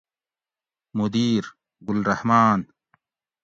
مدیر: 0.97 1.43
گل 1.87 1.99
رحمان 2.09 2.59